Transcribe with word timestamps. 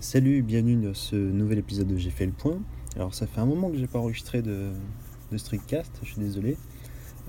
Salut, 0.00 0.42
bienvenue 0.42 0.74
dans 0.84 0.92
ce 0.92 1.14
nouvel 1.14 1.58
épisode 1.58 1.86
de 1.86 1.96
J'ai 1.96 2.10
fait 2.10 2.26
le 2.26 2.32
point. 2.32 2.58
Alors 2.96 3.14
ça 3.14 3.26
fait 3.26 3.40
un 3.40 3.46
moment 3.46 3.70
que 3.70 3.78
j'ai 3.78 3.86
pas 3.86 4.00
enregistré 4.00 4.42
de, 4.42 4.70
de 5.30 5.38
streetcast, 5.38 5.90
je 6.02 6.10
suis 6.10 6.20
désolé. 6.20 6.56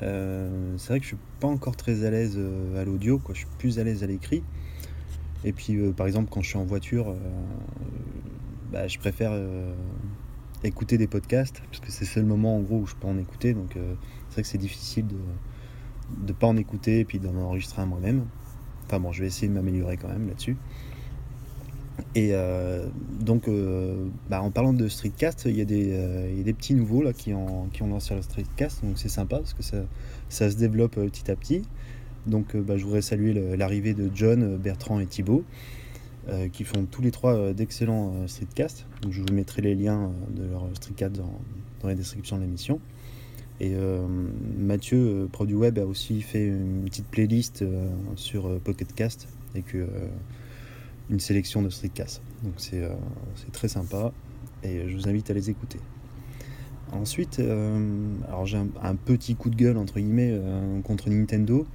Euh, 0.02 0.74
c'est 0.78 0.90
vrai 0.90 1.00
que 1.00 1.04
je 1.04 1.10
suis 1.10 1.18
pas 1.40 1.48
encore 1.48 1.78
très 1.78 2.04
à 2.06 2.10
l'aise 2.10 2.36
euh, 2.38 2.82
à 2.82 2.84
l'audio. 2.84 3.22
Je 3.30 3.38
suis 3.38 3.48
plus 3.60 3.80
à 3.80 3.84
l'aise 3.84 4.04
à 4.04 4.08
l'écrit. 4.08 4.44
Et 5.44 5.54
puis 5.54 5.78
euh, 5.78 5.92
par 5.94 6.08
exemple 6.08 6.30
quand 6.32 6.42
je 6.42 6.50
suis 6.50 6.58
en 6.58 6.66
voiture, 6.66 7.16
bah, 8.72 8.88
je 8.88 8.98
préfère 8.98 9.32
écouter 10.64 10.98
des 10.98 11.08
podcasts 11.08 11.62
parce 11.68 11.80
que 11.80 11.92
c'est 11.92 12.06
le 12.06 12.10
seul 12.10 12.26
moment 12.26 12.58
en 12.58 12.62
gros 12.62 12.80
où 12.80 12.88
je 12.88 12.96
peux 12.96 13.08
en 13.08 13.20
écouter. 13.20 13.54
Donc 13.54 13.74
c'est 13.74 14.34
vrai 14.34 14.42
que 14.42 14.48
c'est 14.48 14.58
difficile 14.58 15.06
de 15.08 16.28
ne 16.28 16.34
pas 16.34 16.48
en 16.48 16.58
écouter 16.58 17.00
et 17.00 17.06
puis 17.06 17.20
d'en 17.20 17.36
enregistrer 17.36 17.84
un 17.84 17.86
moi-même. 17.86 18.26
Enfin 18.86 19.00
bon, 19.00 19.12
je 19.12 19.22
vais 19.22 19.28
essayer 19.28 19.48
de 19.48 19.54
m'améliorer 19.54 19.98
quand 19.98 20.10
même 20.10 20.28
là-dessus. 20.28 20.58
Et 22.14 22.30
euh, 22.32 22.86
donc, 23.20 23.48
euh, 23.48 24.08
bah, 24.30 24.42
en 24.42 24.52
parlant 24.52 24.74
de 24.74 24.88
streetcast, 24.88 25.46
il 25.46 25.58
y, 25.58 25.62
a 25.62 25.66
des, 25.66 25.92
euh, 25.94 26.32
y 26.36 26.40
a 26.40 26.44
des 26.44 26.54
petits 26.54 26.74
nouveaux 26.74 27.02
là, 27.02 27.14
qui, 27.14 27.34
ont, 27.34 27.68
qui 27.74 27.84
ont 27.84 27.88
lancé 27.88 28.16
le 28.16 28.22
streetcast, 28.22 28.84
donc 28.84 28.98
c'est 28.98 29.10
sympa 29.10 29.38
parce 29.38 29.54
que 29.54 29.64
ça, 29.64 29.78
ça 30.30 30.50
se 30.50 30.56
développe 30.56 30.96
petit 30.96 31.30
à 31.30 31.36
petit. 31.36 31.64
Donc, 32.26 32.56
bah, 32.58 32.78
je 32.78 32.84
voudrais 32.84 33.02
saluer 33.02 33.34
l'arrivée 33.56 33.94
de 33.94 34.10
John, 34.14 34.58
Bertrand 34.58 35.00
et 35.00 35.06
Thibaut, 35.06 35.44
qui 36.54 36.64
font 36.64 36.88
tous 36.90 37.04
les 37.04 37.12
trois 37.12 37.54
d'excellents 37.54 38.28
streetcasts. 38.28 38.88
Donc, 39.04 39.12
je 39.12 39.22
vous 39.22 39.32
mettrai 39.32 39.62
les 39.62 39.76
liens 39.76 40.12
de 40.36 40.44
leur 40.50 40.68
streetcast 40.74 41.14
dans, 41.14 41.40
dans 41.82 41.88
la 41.88 41.94
description 41.94 42.38
de 42.38 42.42
l'émission. 42.42 42.80
Et 43.62 43.76
Mathieu, 44.58 45.30
pro 45.32 45.46
web, 45.46 45.78
a 45.78 45.86
aussi 45.86 46.24
fait 46.24 46.48
une 46.48 46.86
petite 46.86 47.06
playlist 47.06 47.64
sur 48.16 48.48
euh, 48.48 48.60
Pocket 48.64 48.94
Cast 48.94 49.28
avec 49.54 49.76
euh, 49.76 49.88
une 51.10 51.20
sélection 51.20 51.62
de 51.62 51.70
streetcasts. 51.70 52.22
Donc 52.44 52.54
c'est 52.58 52.84
euh, 52.84 52.90
c'est 53.36 53.52
très 53.52 53.68
sympa 53.68 54.12
et 54.64 54.88
je 54.88 54.96
vous 54.96 55.08
invite 55.08 55.30
à 55.30 55.34
les 55.34 55.50
écouter. 55.50 55.80
Ensuite, 56.92 57.40
euh, 57.40 58.16
alors 58.28 58.46
j'ai 58.46 58.58
un, 58.58 58.96
petit 58.96 59.36
coup 59.36 59.50
de 59.50 59.56
gueule 59.56 59.78
entre 59.78 59.96
guillemets 59.96 60.32
euh, 60.32 60.82
contre 60.82 61.10
Nintendo. 61.10 61.66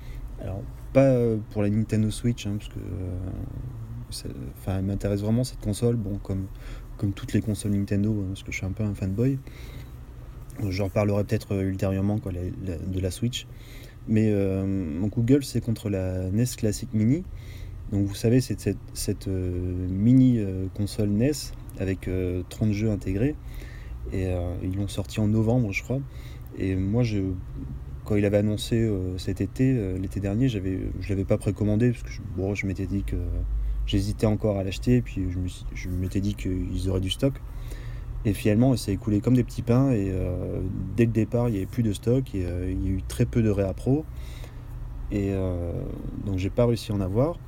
Alors 0.40 0.62
pas 0.92 1.14
pour 1.50 1.62
la 1.62 1.70
Nintendo 1.70 2.10
Switch, 2.10 2.46
hein, 2.46 2.56
parce 2.58 2.68
que 2.68 4.28
enfin, 4.58 4.80
m'intéresse 4.82 5.20
vraiment 5.20 5.44
cette 5.44 5.60
console. 5.60 5.96
Bon, 5.96 6.18
comme 6.18 7.12
toutes 7.12 7.32
les 7.32 7.40
consoles 7.40 7.72
Nintendo, 7.72 8.10
hein, 8.10 8.28
parce 8.28 8.42
que 8.42 8.50
je 8.50 8.56
suis 8.56 8.66
un 8.66 8.72
peu 8.72 8.82
un 8.82 8.94
fanboy. 8.94 9.38
J'en 10.68 10.84
reparlerai 10.84 11.24
peut-être 11.24 11.54
ultérieurement 11.54 12.18
quoi, 12.18 12.32
de 12.32 13.00
la 13.00 13.10
Switch. 13.10 13.46
Mais 14.08 14.32
mon 14.66 15.08
coup 15.08 15.22
de 15.22 15.26
gueule, 15.26 15.44
c'est 15.44 15.60
contre 15.60 15.88
la 15.88 16.30
NES 16.30 16.44
Classic 16.56 16.92
Mini. 16.92 17.24
Donc 17.92 18.06
vous 18.06 18.14
savez, 18.14 18.40
c'est 18.40 18.76
cette, 18.94 19.28
euh, 19.28 19.88
mini 19.88 20.38
euh, 20.38 20.66
console 20.74 21.08
NES 21.10 21.32
avec 21.78 22.08
euh, 22.08 22.42
30 22.48 22.72
jeux 22.72 22.90
intégrés. 22.90 23.34
Et 24.12 24.26
euh, 24.26 24.54
ils 24.62 24.76
l'ont 24.76 24.88
sorti 24.88 25.20
en 25.20 25.28
novembre, 25.28 25.72
je 25.72 25.82
crois. 25.82 26.00
Et 26.58 26.76
moi, 26.76 27.02
je, 27.02 27.20
quand 28.04 28.16
il 28.16 28.24
avait 28.24 28.38
annoncé 28.38 28.76
euh, 28.76 29.18
cet 29.18 29.40
été, 29.40 29.72
euh, 29.76 29.98
l'été 29.98 30.20
dernier, 30.20 30.48
j'avais, 30.48 30.78
je 31.00 31.08
l'avais 31.08 31.24
pas 31.24 31.38
précommandé 31.38 31.90
parce 31.90 32.02
que 32.02 32.10
je, 32.10 32.20
bon, 32.36 32.54
je 32.54 32.66
m'étais 32.66 32.86
dit 32.86 33.02
que 33.02 33.16
j'hésitais 33.86 34.26
encore 34.26 34.58
à 34.58 34.64
l'acheter. 34.64 35.02
Puis 35.02 35.22
je, 35.30 35.38
me 35.38 35.48
je 35.74 35.88
m'étais 35.88 36.20
dit 36.20 36.34
qu'ils 36.34 36.88
auraient 36.88 37.00
du 37.00 37.10
stock. 37.10 37.34
Et 38.24 38.34
finalement, 38.34 38.76
ça 38.76 38.86
s'est 38.86 38.92
écoulé 38.92 39.20
comme 39.20 39.34
des 39.34 39.44
petits 39.44 39.62
pains. 39.62 39.90
Et 39.92 40.10
euh, 40.10 40.60
dès 40.96 41.06
le 41.06 41.12
départ, 41.12 41.48
il 41.48 41.52
n'y 41.52 41.58
avait 41.58 41.66
plus 41.66 41.82
de 41.82 41.92
stock. 41.92 42.34
Et 42.34 42.44
euh, 42.44 42.70
il 42.70 42.84
y 42.84 42.88
a 42.88 42.90
eu 42.90 43.02
très 43.06 43.24
peu 43.24 43.42
de 43.42 43.50
réappro. 43.50 44.04
Et 45.10 45.30
euh, 45.30 45.72
donc, 46.26 46.38
j'ai 46.38 46.50
pas 46.50 46.66
réussi 46.66 46.92
à 46.92 46.94
en 46.94 47.00
avoir. 47.00 47.38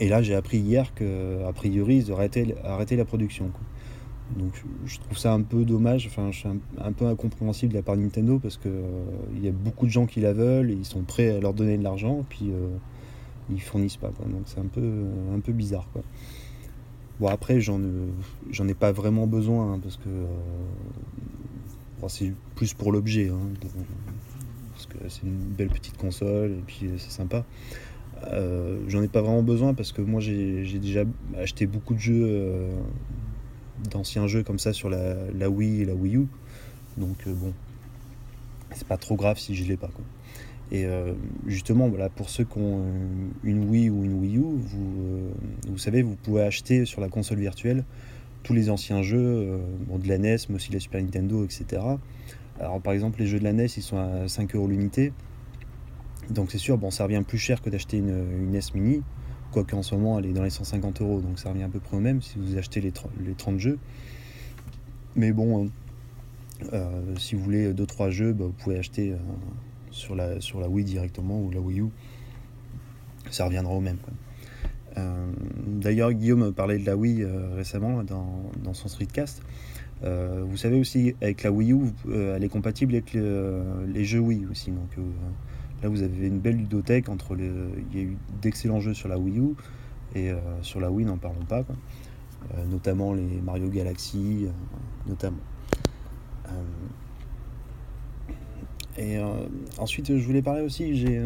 Et 0.00 0.08
là, 0.08 0.22
j'ai 0.22 0.34
appris 0.34 0.58
hier 0.58 0.94
qu'a 0.94 1.52
priori, 1.54 1.96
ils 1.96 2.12
auraient 2.12 2.30
arrêté, 2.64 2.96
la 2.96 3.04
production. 3.04 3.48
quoi. 3.48 3.60
Donc, 4.36 4.62
je 4.84 4.98
trouve 5.00 5.16
ça 5.16 5.32
un 5.32 5.42
peu 5.42 5.64
dommage. 5.64 6.06
Enfin, 6.06 6.30
je 6.30 6.38
suis 6.38 6.48
un, 6.48 6.92
peu 6.92 7.06
incompréhensible 7.06 7.72
de 7.72 7.78
la 7.78 7.82
part 7.82 7.96
de 7.96 8.02
Nintendo 8.02 8.38
parce 8.38 8.56
que 8.58 8.68
euh, 8.68 8.82
il 9.34 9.44
y 9.44 9.48
a 9.48 9.52
beaucoup 9.52 9.86
de 9.86 9.90
gens 9.90 10.06
qui 10.06 10.20
la 10.20 10.32
veulent 10.32 10.70
et 10.70 10.74
ils 10.74 10.84
sont 10.84 11.02
prêts 11.02 11.30
à 11.36 11.40
leur 11.40 11.54
donner 11.54 11.78
de 11.78 11.82
l'argent. 11.82 12.24
Puis, 12.28 12.50
euh, 12.50 12.68
ils 13.50 13.60
fournissent 13.60 13.96
pas. 13.96 14.08
Donc, 14.08 14.42
c'est 14.44 14.60
un 14.60 14.66
peu, 14.66 15.52
bizarre. 15.52 15.86
Bon, 17.18 17.28
après, 17.28 17.60
j'en 17.60 17.80
ai- 17.80 18.12
j'en 18.50 18.68
ai 18.68 18.74
pas 18.74 18.92
vraiment 18.92 19.26
besoin 19.26 19.72
hein, 19.74 19.80
parce 19.82 19.96
que 19.96 20.08
euh, 20.08 20.26
c'est 22.08 22.32
plus 22.54 22.74
pour 22.74 22.92
l'objet. 22.92 23.30
hein, 23.30 23.38
parce 24.72 24.86
que 24.86 25.08
c'est 25.08 25.22
une 25.24 25.38
belle 25.56 25.68
petite 25.70 25.96
console 25.96 26.52
et 26.52 26.62
puis 26.66 26.86
euh, 26.86 26.98
c'est 26.98 27.10
sympa. 27.10 27.44
Euh, 28.26 28.78
j'en 28.88 29.02
ai 29.02 29.08
pas 29.08 29.22
vraiment 29.22 29.42
besoin 29.42 29.74
parce 29.74 29.92
que 29.92 30.02
moi 30.02 30.20
j'ai 30.20 30.78
déjà 30.78 31.04
acheté 31.38 31.66
beaucoup 31.66 31.94
de 31.94 32.00
jeux, 32.00 32.24
euh, 32.26 32.70
d'anciens 33.90 34.26
jeux 34.26 34.42
comme 34.42 34.58
ça 34.58 34.72
sur 34.72 34.90
la, 34.90 35.50
Wii 35.50 35.82
et 35.82 35.84
la 35.84 35.94
Wii 35.94 36.16
U. 36.16 36.26
Donc 36.96 37.16
euh, 37.26 37.32
bon, 37.32 37.52
c'est 38.74 38.86
pas 38.86 38.96
trop 38.96 39.16
grave 39.16 39.38
si 39.38 39.54
je 39.54 39.64
l'ai 39.64 39.76
pas. 39.76 39.90
Et 40.70 40.86
justement, 41.46 41.88
voilà, 41.88 42.10
pour 42.10 42.28
ceux 42.28 42.44
qui 42.44 42.58
ont 42.58 42.82
une 43.42 43.70
Wii 43.70 43.88
ou 43.88 44.04
une 44.04 44.20
Wii 44.20 44.36
U, 44.36 44.42
vous, 44.42 45.30
vous 45.66 45.78
savez, 45.78 46.02
vous 46.02 46.14
pouvez 46.14 46.42
acheter 46.42 46.84
sur 46.84 47.00
la 47.00 47.08
console 47.08 47.38
virtuelle 47.38 47.84
tous 48.42 48.52
les 48.52 48.68
anciens 48.68 49.00
jeux, 49.00 49.58
bon, 49.86 49.96
de 49.96 50.06
la 50.06 50.18
NES, 50.18 50.36
mais 50.50 50.56
aussi 50.56 50.68
de 50.68 50.74
la 50.74 50.80
Super 50.80 51.00
Nintendo, 51.00 51.42
etc. 51.42 51.80
Alors 52.60 52.82
par 52.82 52.92
exemple, 52.92 53.18
les 53.20 53.26
jeux 53.26 53.38
de 53.38 53.44
la 53.44 53.54
NES, 53.54 53.64
ils 53.78 53.82
sont 53.82 53.96
à 53.96 54.28
5 54.28 54.54
euros 54.56 54.66
l'unité. 54.66 55.14
Donc 56.30 56.50
c'est 56.50 56.58
sûr, 56.58 56.76
bon, 56.76 56.90
ça 56.90 57.04
revient 57.04 57.22
plus 57.26 57.38
cher 57.38 57.62
que 57.62 57.70
d'acheter 57.70 57.98
une, 57.98 58.50
NES 58.50 58.60
Mini, 58.74 59.02
quoique 59.50 59.74
en 59.74 59.82
ce 59.82 59.94
moment 59.94 60.18
elle 60.18 60.26
est 60.26 60.32
dans 60.32 60.42
les 60.42 60.50
150 60.50 61.00
euros, 61.00 61.20
donc 61.20 61.38
ça 61.38 61.48
revient 61.50 61.62
à 61.62 61.68
peu 61.68 61.80
près 61.80 61.96
au 61.96 62.00
même 62.00 62.20
si 62.20 62.38
vous 62.38 62.58
achetez 62.58 62.80
les, 62.80 62.92
30 62.92 63.10
les 63.24 63.34
30 63.34 63.58
jeux. 63.58 63.78
Mais 65.16 65.32
bon, 65.32 65.64
euh, 65.64 65.68
euh, 66.74 67.16
si 67.16 67.34
vous 67.34 67.42
voulez 67.42 67.72
2-3 67.72 68.10
jeux, 68.10 68.32
bah, 68.32 68.44
vous 68.44 68.52
pouvez 68.52 68.78
acheter 68.78 69.12
euh, 69.12 69.16
sur, 69.90 70.14
la, 70.14 70.68
Wii 70.68 70.84
directement 70.84 71.40
ou 71.40 71.50
la 71.50 71.60
Wii 71.60 71.80
U. 71.80 71.86
Ça 73.30 73.46
reviendra 73.46 73.72
au 73.74 73.80
même. 73.80 73.98
Euh, 74.96 75.30
D'ailleurs, 75.66 76.12
Guillaume 76.12 76.52
parlait 76.52 76.78
de 76.78 76.86
la 76.86 76.96
Wii 76.96 77.24
récemment 77.56 78.02
dans, 78.04 78.74
son 78.74 78.88
streetcast. 78.88 79.42
Vous 80.02 80.56
savez 80.56 80.78
aussi, 80.78 81.14
avec 81.20 81.42
la 81.42 81.50
Wii 81.50 81.72
U, 81.72 81.80
elle 82.12 82.44
est 82.44 82.48
compatible 82.48 82.94
avec 82.94 83.14
le- 83.14 83.62
les 83.86 84.04
jeux 84.04 84.20
Wii 84.20 84.46
aussi. 84.50 84.70
Donc 84.70 85.04
là, 85.82 85.88
vous 85.88 86.02
avez 86.02 86.26
une 86.26 86.38
belle 86.38 86.56
ludothèque 86.56 87.08
entre 87.08 87.34
les. 87.34 87.50
Il 87.92 87.98
y 87.98 88.00
a 88.00 88.04
eu 88.04 88.16
d'excellents 88.42 88.80
jeux 88.80 88.94
sur 88.94 89.08
la 89.08 89.18
Wii 89.18 89.38
U 89.38 89.54
et 90.14 90.30
euh, 90.30 90.36
sur 90.62 90.80
la 90.80 90.90
Wii, 90.90 91.06
n'en 91.06 91.18
parlons 91.18 91.44
pas. 91.44 91.64
Euh, 92.54 92.64
notamment 92.66 93.12
les 93.12 93.40
Mario 93.44 93.68
Galaxy, 93.68 94.44
euh, 94.44 94.50
notamment. 95.08 95.38
Et 98.96 99.16
ensuite, 99.76 100.16
je 100.16 100.26
voulais 100.26 100.42
parler 100.42 100.62
aussi. 100.62 100.96
J'ai, 100.96 101.20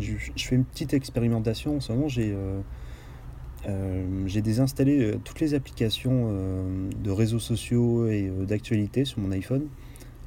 je, 0.00 0.42
fais 0.42 0.54
une 0.54 0.64
petite 0.64 0.94
expérimentation 0.94 1.76
en 1.76 1.80
ce 1.80 1.92
moment. 1.92 2.08
J'ai 2.08 2.34
j'ai 4.26 4.40
désinstallé 4.40 5.14
toutes 5.24 5.40
les 5.40 5.52
applications 5.54 6.32
de 6.32 7.10
réseaux 7.10 7.40
sociaux 7.40 8.06
et 8.06 8.30
d'actualité 8.46 9.04
sur 9.04 9.18
mon 9.18 9.32
iPhone. 9.32 9.66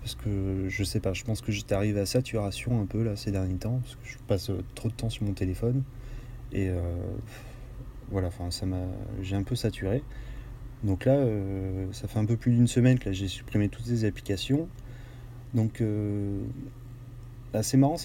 Parce 0.07 0.15
que 0.23 0.69
je 0.69 0.83
sais 0.85 1.01
pas, 1.01 1.11
je 1.11 1.25
pense 1.25 1.41
que 1.41 1.51
j'étais 1.51 1.75
arrivé 1.75 1.99
à 1.99 2.05
saturation 2.05 2.79
un 2.81 2.85
peu 2.85 3.03
là 3.03 3.17
ces 3.17 3.29
derniers 3.29 3.57
temps. 3.57 3.81
Parce 3.83 3.95
que 3.95 4.07
je 4.07 4.17
passe 4.25 4.49
euh, 4.51 4.63
trop 4.73 4.87
de 4.87 4.93
temps 4.93 5.09
sur 5.09 5.25
mon 5.25 5.33
téléphone. 5.33 5.83
Et 6.53 6.69
euh, 6.69 6.79
voilà, 8.09 8.29
enfin, 8.29 8.49
ça 8.49 8.65
m'a, 8.65 8.79
j'ai 9.21 9.35
un 9.35 9.43
peu 9.43 9.57
saturé. 9.57 10.01
Donc 10.85 11.03
là, 11.03 11.15
euh, 11.15 11.87
ça 11.91 12.07
fait 12.07 12.19
un 12.19 12.25
peu 12.25 12.37
plus 12.37 12.53
d'une 12.53 12.67
semaine 12.67 12.99
que 12.99 13.11
j'ai 13.11 13.27
supprimé 13.27 13.67
toutes 13.67 13.85
ces 13.85 14.05
applications. 14.05 14.69
Donc, 15.53 15.83
bah, 17.51 17.61
c'est 17.61 17.75
marrant, 17.75 17.97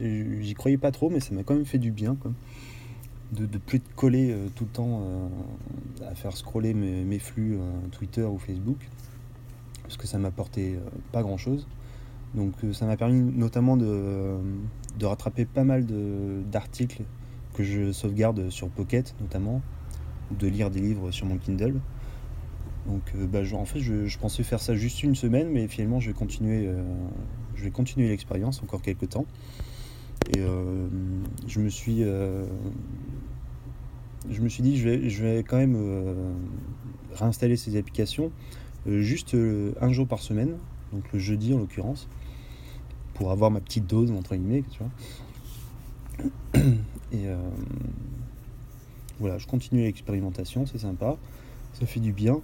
j'y 0.00 0.54
croyais 0.54 0.78
pas 0.78 0.90
trop, 0.90 1.10
mais 1.10 1.20
ça 1.20 1.34
m'a 1.34 1.42
quand 1.42 1.54
même 1.54 1.66
fait 1.66 1.78
du 1.78 1.90
bien. 1.90 2.16
De, 3.32 3.44
de 3.44 3.58
plus 3.58 3.76
être 3.76 3.94
collé 3.94 4.34
tout 4.54 4.64
le 4.64 4.70
temps 4.70 5.30
à 6.06 6.14
faire 6.14 6.34
scroller 6.34 6.72
mes, 6.72 7.18
flux 7.18 7.58
Twitter 7.90 8.22
ou 8.22 8.38
Facebook, 8.38 8.78
parce 9.82 9.96
que 9.96 10.06
ça 10.06 10.18
m'apportait 10.18 10.74
euh, 10.76 10.90
pas 11.12 11.22
grand 11.22 11.36
chose. 11.36 11.66
Donc, 12.34 12.52
euh, 12.64 12.72
ça 12.72 12.86
m'a 12.86 12.96
permis 12.96 13.20
notamment 13.20 13.76
de, 13.76 14.36
de 14.98 15.06
rattraper 15.06 15.44
pas 15.44 15.64
mal 15.64 15.86
d'articles 16.50 17.02
que 17.54 17.62
je 17.62 17.92
sauvegarde 17.92 18.48
sur 18.50 18.68
Pocket, 18.68 19.14
notamment, 19.20 19.60
ou 20.30 20.34
de 20.34 20.46
lire 20.46 20.70
des 20.70 20.80
livres 20.80 21.10
sur 21.10 21.26
mon 21.26 21.36
Kindle. 21.36 21.74
Donc, 22.86 23.02
euh, 23.14 23.26
bah, 23.26 23.40
en 23.54 23.64
fait, 23.64 23.80
je, 23.80 24.18
pensais 24.18 24.42
faire 24.42 24.60
ça 24.60 24.74
juste 24.74 25.02
une 25.02 25.14
semaine, 25.14 25.50
mais 25.50 25.68
finalement, 25.68 26.00
je 26.00 26.08
vais 26.08 26.14
continuer, 26.14 26.66
euh, 26.66 26.82
l'expérience 27.96 28.62
encore 28.62 28.82
quelques 28.82 29.10
temps. 29.10 29.26
Et 30.34 30.40
euh, 30.40 30.88
je 31.46 31.60
me 31.60 31.68
suis, 31.68 32.02
euh, 32.02 32.44
je 34.30 34.40
me 34.40 34.48
suis 34.48 34.62
dit, 34.62 34.76
je 34.78 34.88
vais, 34.88 35.10
je 35.10 35.22
vais 35.22 35.42
quand 35.42 35.58
même 35.58 35.76
euh, 35.76 36.32
réinstaller 37.14 37.56
ces 37.56 37.76
applications 37.76 38.26
euh, 38.26 38.61
juste 38.86 39.34
euh, 39.34 39.72
un 39.80 39.92
jour 39.92 40.06
par 40.06 40.20
semaine, 40.20 40.56
donc 40.92 41.04
le 41.12 41.18
jeudi 41.18 41.54
en 41.54 41.58
l'occurrence, 41.58 42.08
pour 43.14 43.30
avoir 43.30 43.50
ma 43.50 43.60
petite 43.60 43.86
dose 43.86 44.10
entre 44.10 44.34
guillemets, 44.34 44.64
tu 44.70 44.78
vois. 44.78 46.62
Et 47.12 47.28
euh, 47.28 47.36
voilà, 49.20 49.38
je 49.38 49.46
continue 49.46 49.82
l'expérimentation, 49.82 50.66
c'est 50.66 50.78
sympa. 50.78 51.16
ça 51.74 51.86
fait 51.86 52.00
du 52.00 52.12
bien. 52.12 52.40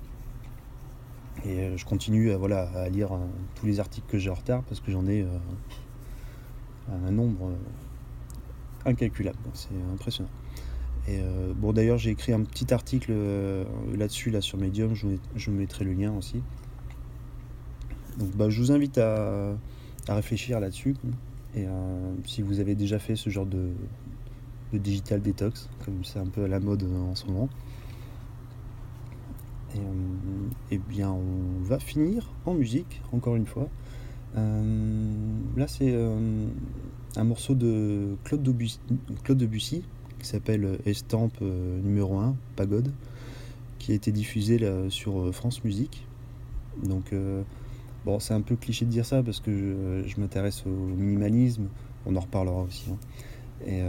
Et 1.44 1.76
je 1.76 1.84
continue 1.84 2.32
à 2.32 2.88
lire 2.88 3.10
tous 3.54 3.66
les 3.66 3.78
articles 3.78 4.06
que 4.10 4.18
j'ai 4.18 4.28
en 4.28 4.34
retard 4.34 4.64
parce 4.64 4.80
que 4.80 4.90
j'en 4.90 5.06
ai 5.06 5.24
un 6.90 7.12
nombre 7.12 7.52
incalculable. 8.84 9.38
C'est 9.54 9.68
impressionnant. 9.92 10.30
Et 11.08 11.20
bon, 11.56 11.72
d'ailleurs, 11.72 11.96
j'ai 11.96 12.10
écrit 12.10 12.32
un 12.32 12.42
petit 12.42 12.72
article 12.74 13.12
là-dessus, 13.96 14.30
là, 14.30 14.42
sur 14.42 14.58
Medium. 14.58 14.94
Je 14.94 15.06
vous, 15.06 15.56
mettrai 15.56 15.84
le 15.84 15.94
lien 15.94 16.12
aussi. 16.12 16.42
Donc, 18.18 18.30
bah, 18.36 18.50
je 18.50 18.60
vous 18.60 18.72
invite 18.72 18.98
à, 18.98 19.56
réfléchir 20.08 20.60
là-dessus. 20.60 20.96
Et 21.56 21.64
si 22.26 22.42
vous 22.42 22.60
avez 22.60 22.74
déjà 22.74 22.98
fait 22.98 23.16
ce 23.16 23.30
genre 23.30 23.46
de, 23.46 23.70
digital 24.74 25.22
detox, 25.22 25.70
comme 25.86 26.04
c'est 26.04 26.18
un 26.18 26.26
peu 26.26 26.44
à 26.44 26.48
la 26.48 26.60
mode 26.60 26.82
en 26.82 27.14
ce 27.14 27.24
moment, 27.26 27.48
eh 30.70 30.78
bien, 30.78 31.10
on 31.10 31.62
va 31.62 31.78
finir 31.78 32.30
en 32.44 32.52
musique, 32.52 33.00
encore 33.12 33.36
une 33.36 33.46
fois. 33.46 33.68
là, 34.34 35.68
c'est 35.68 35.94
un 37.16 37.24
morceau 37.24 37.54
de 37.54 38.14
Claude 38.24 38.42
Debussy 38.42 39.82
qui 40.18 40.26
s'appelle 40.26 40.78
Estampe 40.86 41.40
numéro 41.40 42.18
1, 42.18 42.34
Pagode, 42.56 42.92
qui 43.78 43.92
a 43.92 43.94
été 43.94 44.12
diffusé 44.12 44.58
sur 44.90 45.34
France 45.34 45.64
Musique. 45.64 46.06
Donc, 46.82 47.14
bon, 48.04 48.20
c'est 48.20 48.34
un 48.34 48.40
peu 48.40 48.56
cliché 48.56 48.84
de 48.84 48.90
dire 48.90 49.06
ça 49.06 49.22
parce 49.22 49.40
que 49.40 50.04
je, 50.06 50.20
m'intéresse 50.20 50.64
au 50.66 50.70
minimalisme, 50.70 51.68
on 52.06 52.16
en 52.16 52.20
reparlera 52.20 52.62
aussi. 52.62 52.86
Hein. 52.90 52.98
Et, 53.66 53.82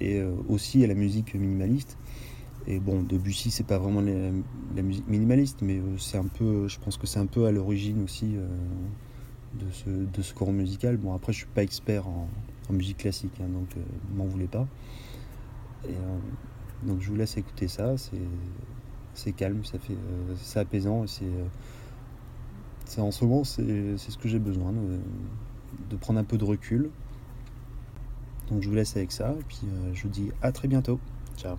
et 0.00 0.22
aussi 0.48 0.84
à 0.84 0.86
la 0.86 0.94
musique 0.94 1.34
minimaliste. 1.34 1.96
Et 2.66 2.78
bon, 2.78 3.02
Debussy, 3.02 3.50
c'est 3.50 3.66
pas 3.66 3.78
vraiment 3.78 4.00
la, 4.00 4.82
musique 4.82 5.06
minimaliste, 5.06 5.58
mais 5.60 5.80
c'est 5.98 6.16
un 6.16 6.26
peu, 6.26 6.66
je 6.68 6.78
pense 6.78 6.96
que 6.96 7.06
c'est 7.06 7.18
un 7.18 7.26
peu 7.26 7.46
à 7.46 7.52
l'origine 7.52 8.02
aussi 8.02 8.36
de 9.60 9.70
ce, 9.70 9.90
de 9.90 10.22
ce 10.22 10.34
courant 10.34 10.52
musical. 10.52 10.96
Bon, 10.96 11.14
après, 11.14 11.32
je 11.32 11.38
suis 11.38 11.46
pas 11.46 11.62
expert 11.62 12.08
en, 12.08 12.28
musique 12.72 12.98
classique, 12.98 13.40
hein, 13.40 13.48
donc 13.48 13.68
ne 13.76 14.16
m'en 14.16 14.24
voulez 14.24 14.46
pas. 14.46 14.66
donc 16.82 17.00
je 17.00 17.08
vous 17.10 17.16
laisse 17.16 17.36
écouter 17.36 17.68
ça, 17.68 17.94
c'est 19.14 19.32
calme, 19.32 19.64
ça 19.64 19.78
fait 19.78 19.96
c'est 20.36 20.60
apaisant, 20.60 21.04
c'est 21.06 23.00
en 23.00 23.10
ce 23.10 23.24
moment 23.24 23.44
c'est 23.44 23.96
ce 23.98 24.18
que 24.18 24.28
j'ai 24.28 24.38
besoin, 24.38 24.72
de, 24.72 24.98
de, 25.90 25.96
prendre 25.96 26.18
un 26.18 26.24
peu 26.24 26.38
de 26.38 26.44
recul. 26.44 26.90
Donc 28.48 28.62
je 28.62 28.68
vous 28.68 28.74
laisse 28.74 28.96
avec 28.96 29.12
ça, 29.12 29.34
et 29.38 29.44
puis 29.46 29.60
je 29.92 30.02
vous 30.02 30.08
dis 30.08 30.30
à 30.42 30.52
très 30.52 30.68
bientôt. 30.68 30.98
Ciao 31.36 31.56